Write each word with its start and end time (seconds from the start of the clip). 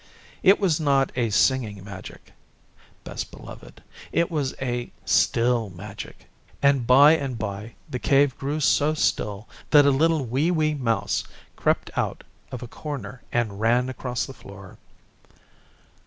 It 0.41 0.59
was 0.59 0.79
not 0.79 1.11
a 1.15 1.29
Singing 1.29 1.83
Magic, 1.83 2.33
Best 3.03 3.29
Beloved, 3.29 3.83
it 4.11 4.31
was 4.31 4.55
a 4.59 4.91
Still 5.05 5.69
Magic; 5.69 6.25
and 6.59 6.87
by 6.87 7.11
and 7.11 7.37
by 7.37 7.75
the 7.87 7.99
Cave 7.99 8.35
grew 8.35 8.59
so 8.59 8.95
still 8.95 9.47
that 9.69 9.85
a 9.85 9.91
little 9.91 10.25
wee 10.25 10.49
wee 10.49 10.73
mouse 10.73 11.23
crept 11.55 11.91
out 11.95 12.23
of 12.51 12.63
a 12.63 12.67
corner 12.67 13.21
and 13.31 13.59
ran 13.59 13.89
across 13.89 14.25
the 14.25 14.33
floor. 14.33 14.79